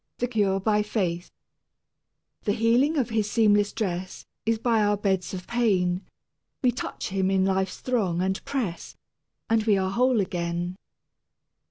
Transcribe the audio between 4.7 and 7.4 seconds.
our beds of pain We touch Him